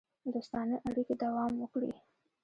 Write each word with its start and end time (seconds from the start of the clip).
دوستانه 0.33 0.75
اړیکې 0.89 1.13
دوام 1.23 1.51
وکړي. 1.57 1.91